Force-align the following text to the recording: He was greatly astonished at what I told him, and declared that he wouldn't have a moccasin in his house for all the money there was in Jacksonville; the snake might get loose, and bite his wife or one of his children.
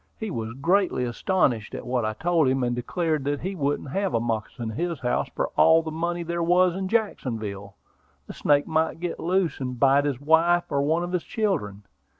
He 0.17 0.31
was 0.31 0.53
greatly 0.53 1.03
astonished 1.03 1.75
at 1.75 1.85
what 1.85 2.05
I 2.05 2.13
told 2.13 2.47
him, 2.47 2.63
and 2.63 2.75
declared 2.75 3.23
that 3.25 3.41
he 3.41 3.53
wouldn't 3.53 3.91
have 3.91 4.15
a 4.15 4.19
moccasin 4.19 4.71
in 4.71 4.75
his 4.77 5.01
house 5.01 5.29
for 5.35 5.49
all 5.49 5.83
the 5.83 5.91
money 5.91 6.23
there 6.23 6.41
was 6.41 6.75
in 6.75 6.87
Jacksonville; 6.87 7.75
the 8.25 8.33
snake 8.33 8.65
might 8.65 8.99
get 8.99 9.19
loose, 9.19 9.59
and 9.59 9.79
bite 9.79 10.05
his 10.05 10.19
wife 10.19 10.63
or 10.71 10.81
one 10.81 11.03
of 11.03 11.11
his 11.11 11.21
children. 11.23 11.83